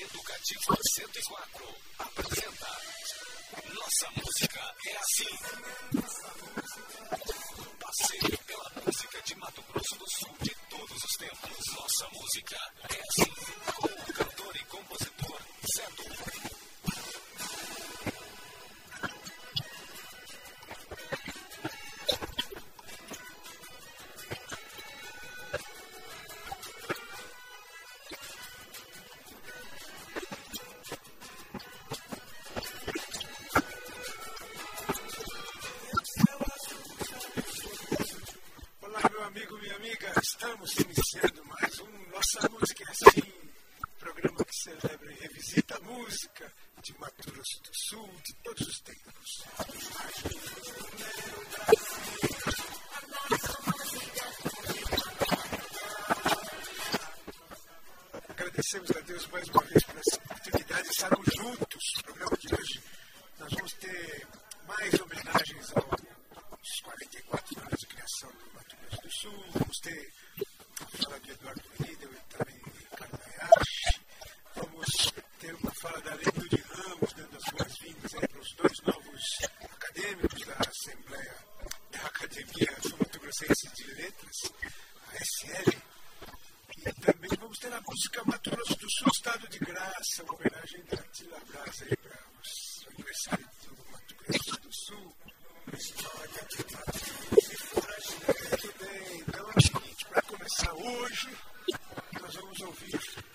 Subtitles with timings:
[0.00, 2.68] Educativa 104 apresenta
[3.74, 5.38] Nossa Música é Assim.
[7.80, 11.74] Passeio pela música de Mato Grosso do Sul de todos os tempos.
[11.74, 13.32] Nossa Música é Assim.
[13.74, 15.42] Com o cantor e compositor
[15.74, 16.57] Zé Du.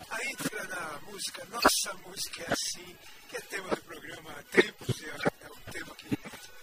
[0.10, 2.98] A íntegra da música Nossa Música é Assim,
[3.30, 6.10] que é tema do programa há tempos e é é um tema que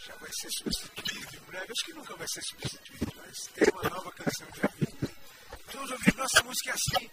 [0.06, 1.72] já vai ser substituído em breve.
[1.72, 5.10] Acho que nunca vai ser substituído, mas tem uma nova canção já vindo.
[5.68, 7.10] Então vamos ouvir Nossa Música é Assim.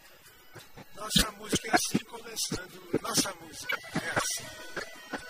[0.96, 3.02] Nossa música é assim, começando.
[3.02, 5.27] Nossa música é assim.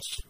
[0.00, 0.29] Para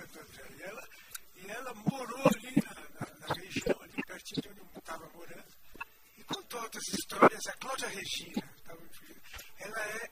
[0.00, 0.88] E ela,
[1.36, 5.54] e ela morou ali na, na, na região, ali pertinho de onde eu estava morando,
[6.16, 7.46] e contou outras histórias.
[7.46, 8.76] A Cláudia Regina, tá,
[9.58, 10.10] ela é,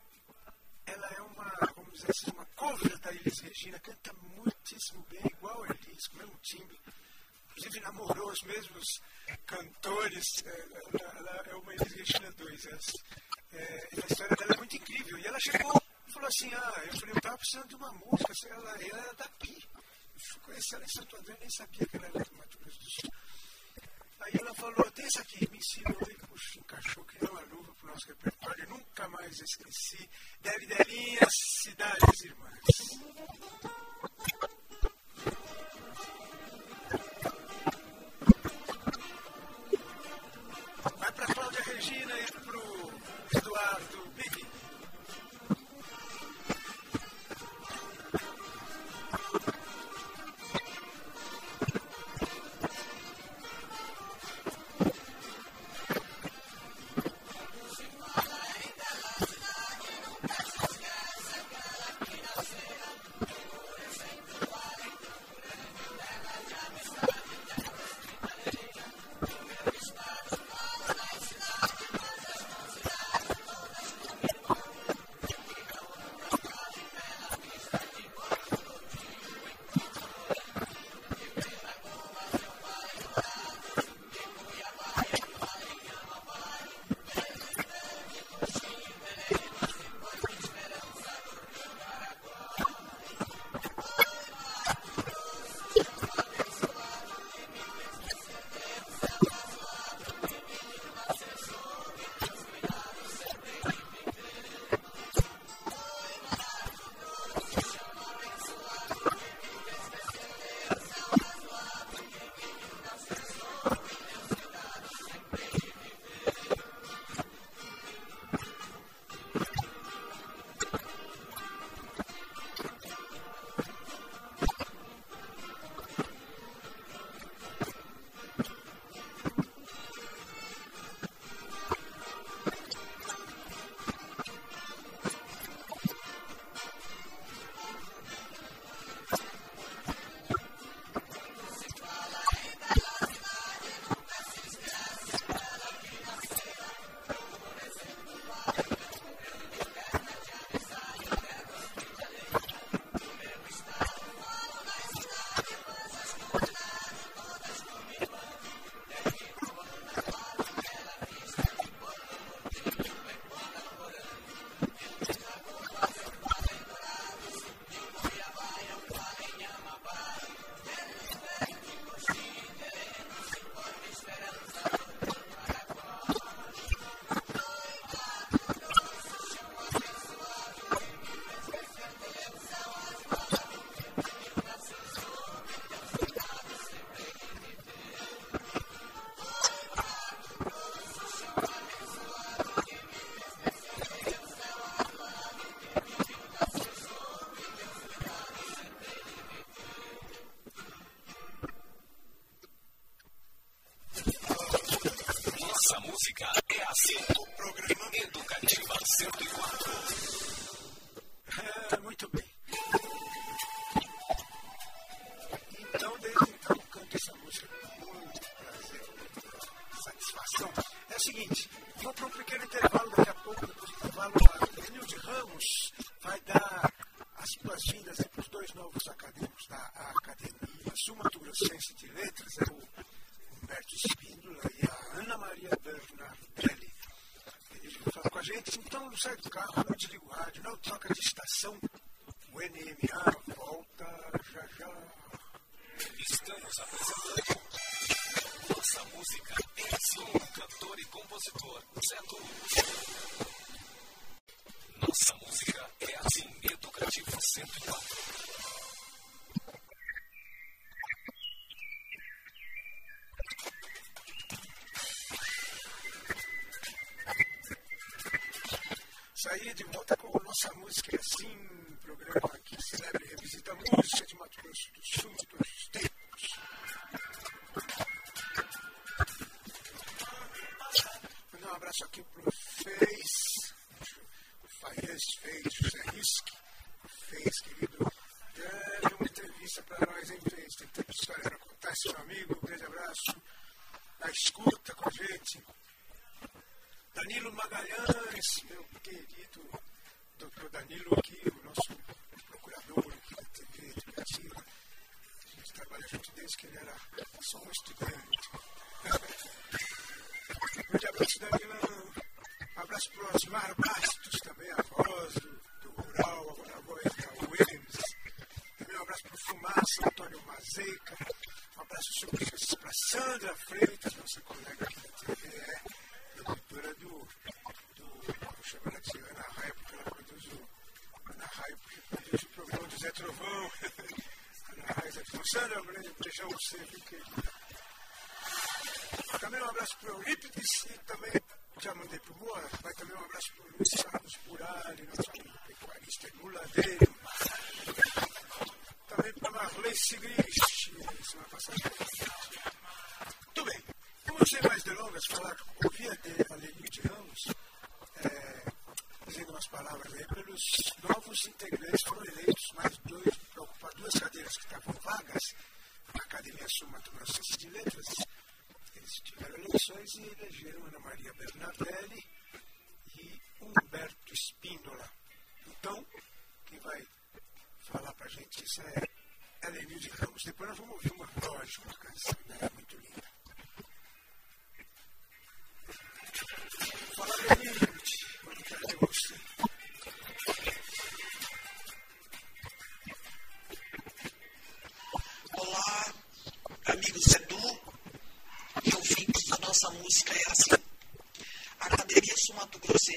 [0.87, 5.62] ela é uma, vamos dizer assim, uma cover da Elis Regina, canta muitíssimo bem, igual
[5.64, 6.81] a Elis, com o mesmo timbre.
[7.50, 8.85] Inclusive namorou os mesmos
[9.47, 10.61] cantores, é,
[11.00, 12.66] ela, ela é uma Elis Regina 2.
[12.66, 12.71] É,
[13.52, 15.19] é a história dela é muito incrível.
[15.19, 18.33] E ela chegou e falou assim, ah, eu falei, eu estava precisando de uma música,
[18.50, 19.64] ela, ela era daqui
[20.42, 23.11] com essa lição toda, eu nem sabia que ela era do do Sul.
[24.21, 27.73] Aí ela falou, tem isso aqui, me ensinou, e puxa, encaixou que não a luva
[27.75, 30.09] para o nosso repertório, eu nunca mais esqueci.
[30.40, 32.61] Delidelinha, Cidades Irmãs.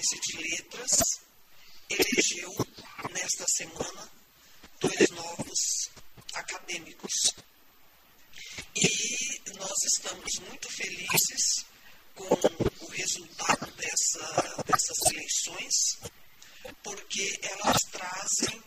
[0.09, 1.21] Classe de Letras
[1.87, 2.67] elegeu
[3.11, 4.11] nesta semana
[4.79, 5.89] dois novos
[6.33, 7.35] acadêmicos.
[8.75, 11.65] E nós estamos muito felizes
[12.15, 15.99] com o resultado dessa, dessas eleições,
[16.81, 18.63] porque elas trazem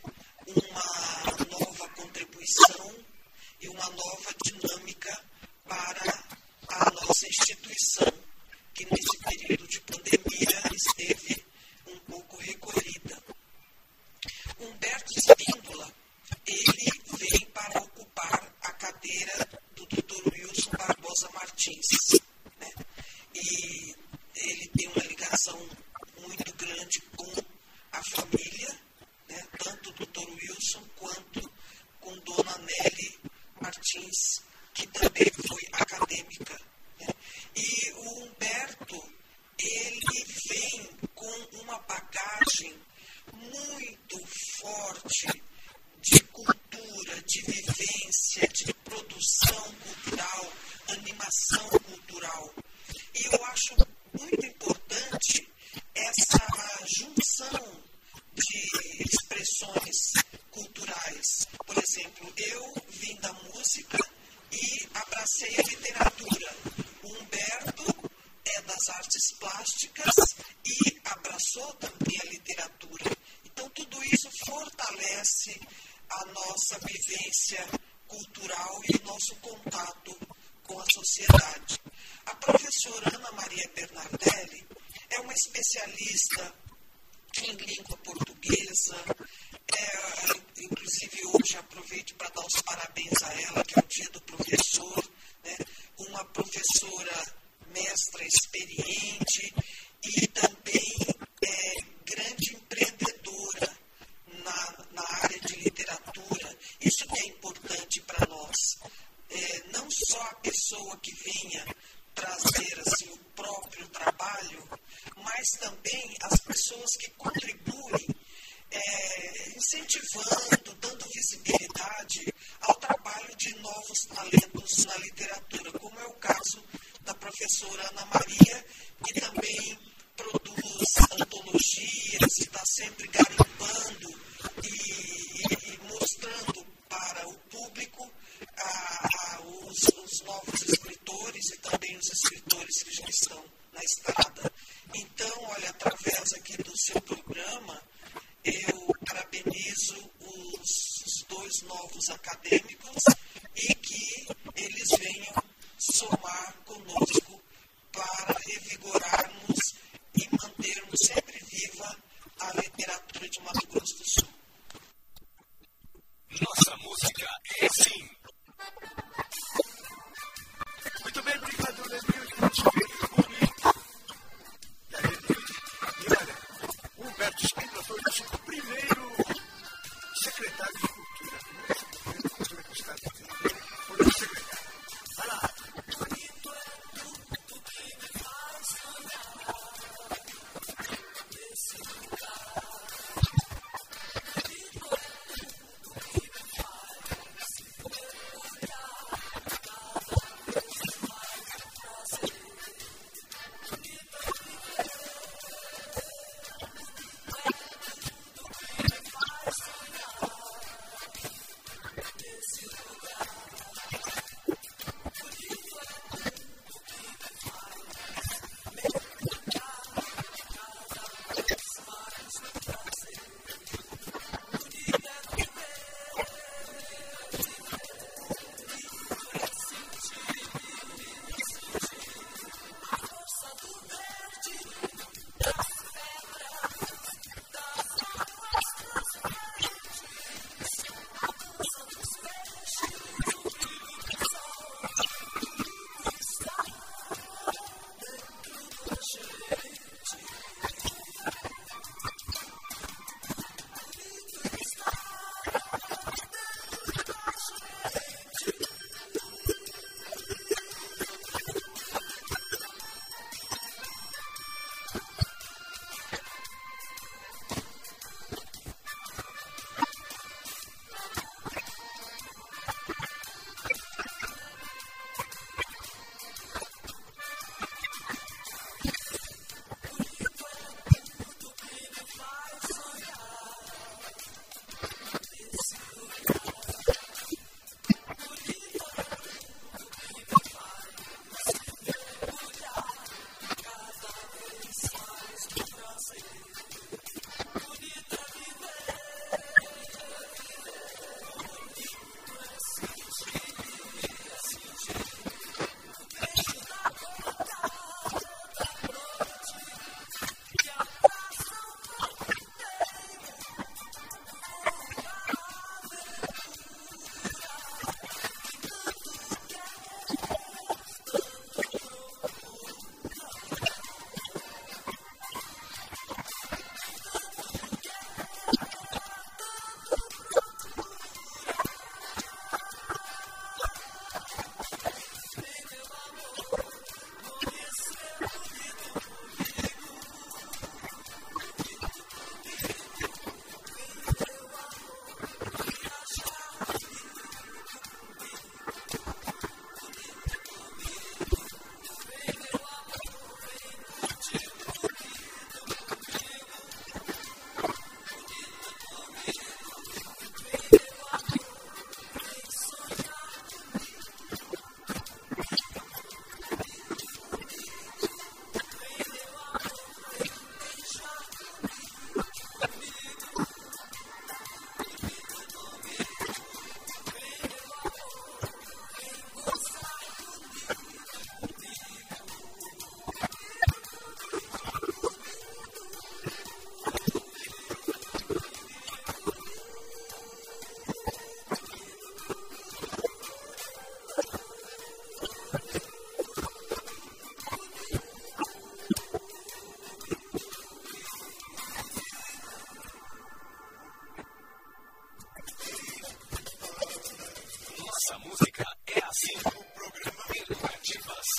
[0.47, 3.05] uma nova contribuição
[3.61, 5.25] e uma nova dinâmica
[5.65, 6.25] para
[6.69, 8.12] a nossa instituição.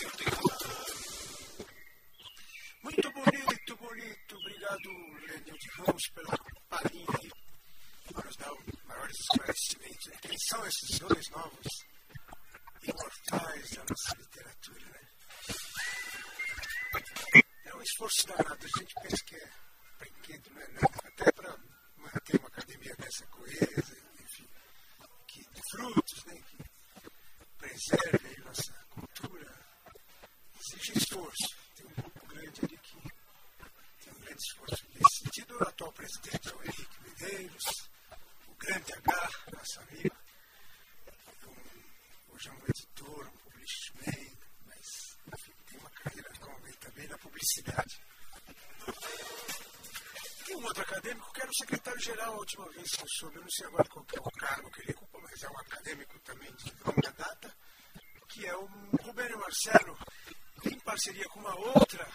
[0.03, 0.32] Si no tengo...
[51.93, 54.21] maneira geral, a última vez que eu soube, eu não sei agora qual que é
[54.21, 57.55] o cargo que ele ocupa, mas é um acadêmico também de longa data,
[58.29, 58.65] que é o
[59.01, 59.97] Rubério Marcelo,
[60.65, 62.07] em parceria com uma outra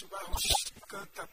[0.00, 1.28] amigo Maurício Barros, canta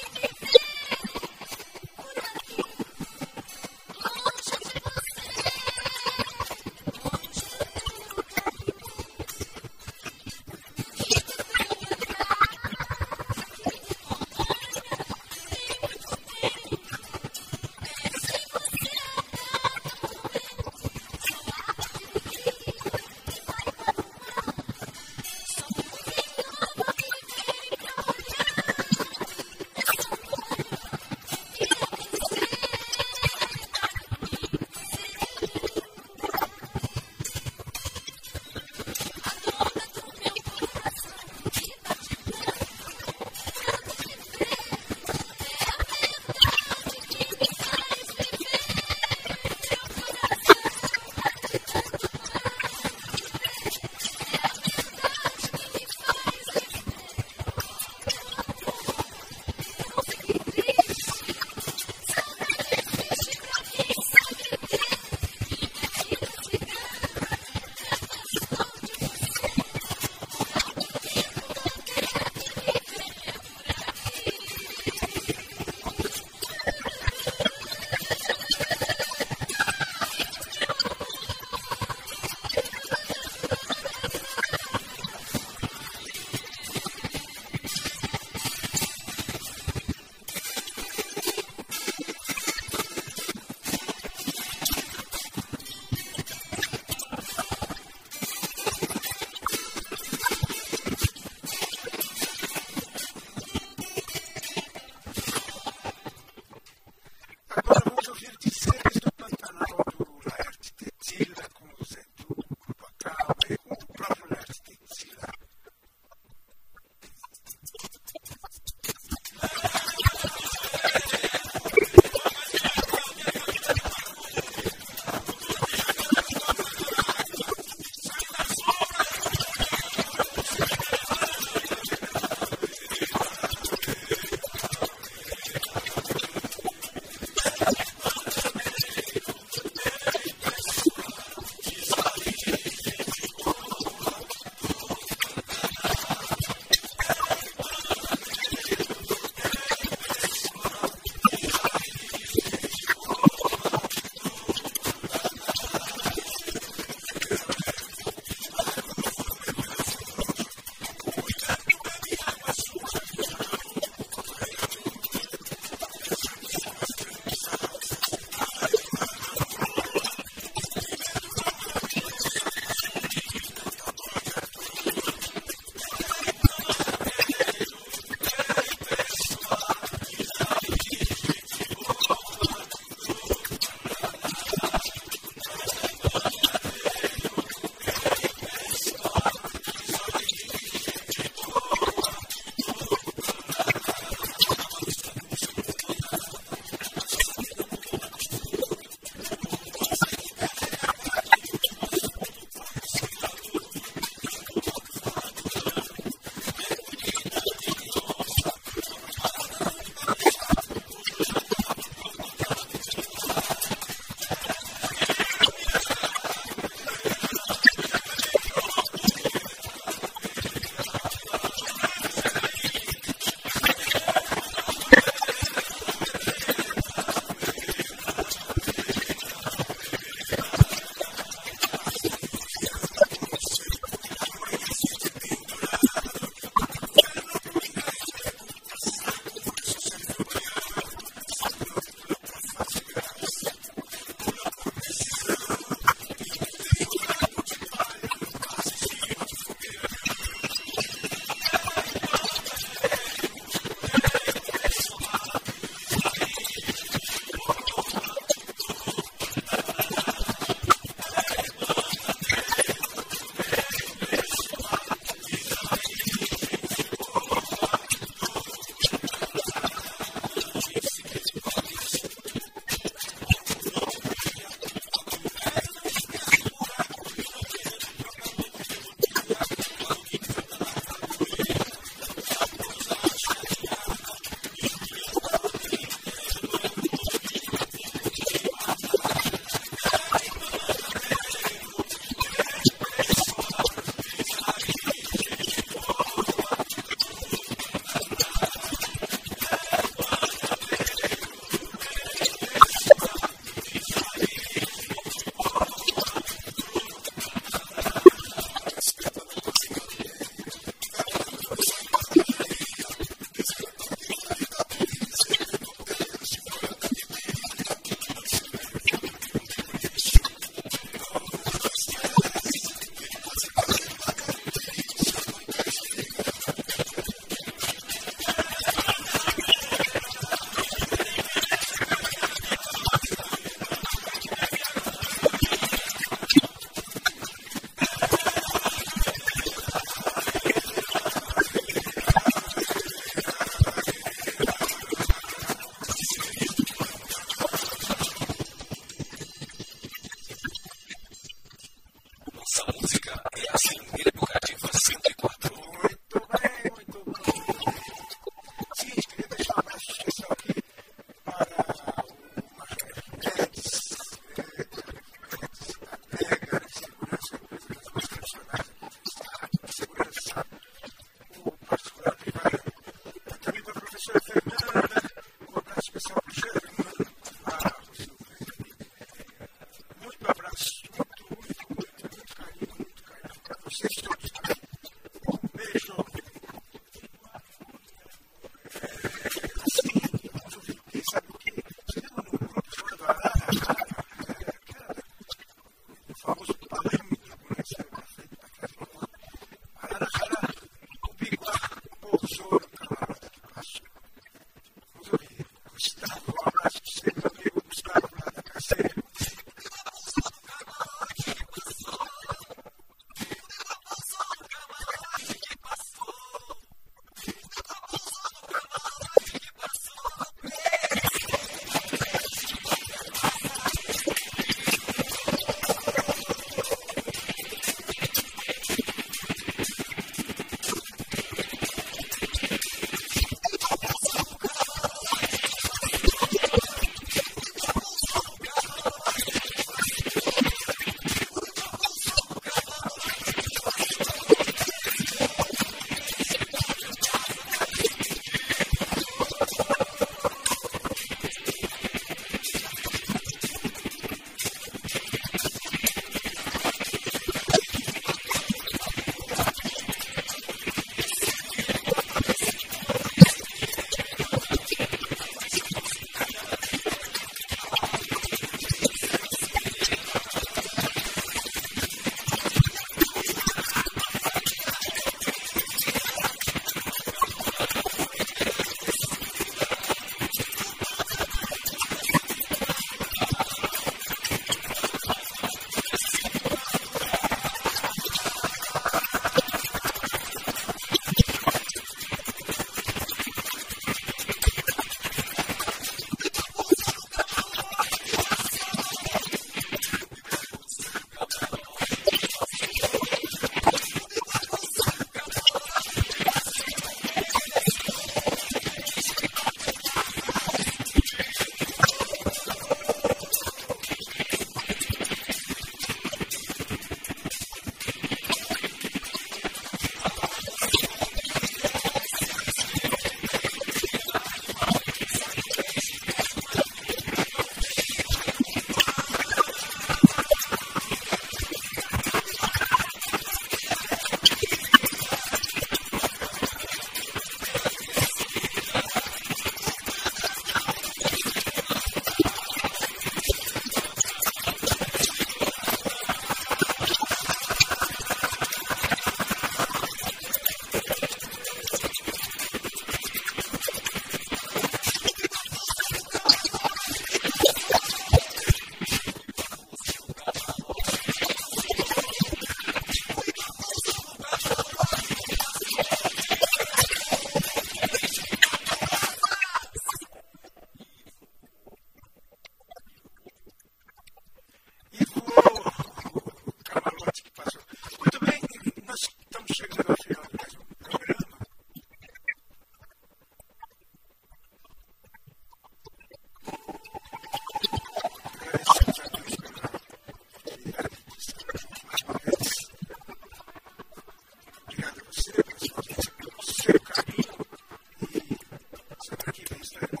[599.31, 600.00] keep him straight.